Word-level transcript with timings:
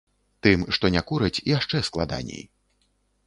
Тым, 0.45 0.63
што 0.77 0.85
не 0.95 1.03
кураць, 1.11 1.43
яшчэ 1.57 1.83
складаней. 1.91 2.43